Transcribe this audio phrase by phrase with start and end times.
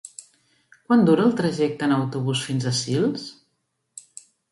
[0.85, 3.27] Quant dura el trajecte en autobús fins a Sils?